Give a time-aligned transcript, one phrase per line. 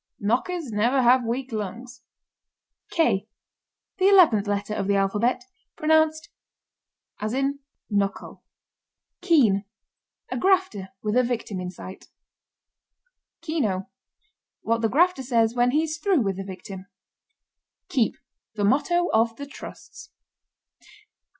[0.19, 2.01] Knockers never have weak lungs.
[2.87, 3.27] ### K:
[3.99, 5.43] The eleventh letter of the alphabet,
[5.75, 6.29] pronounced K,
[7.27, 8.41] as in Knuckle.
[9.21, 9.63] ###KEEN.
[10.31, 12.07] A grafter with a victim in sight.
[13.43, 13.91] KENO.
[14.63, 16.87] What the grafter says when he's through with the victim.
[17.89, 18.15] KEEP.
[18.55, 20.09] The motto of the Trusts.